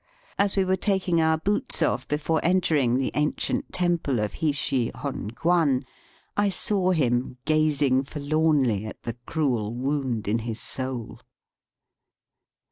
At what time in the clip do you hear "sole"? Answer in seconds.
10.59-11.21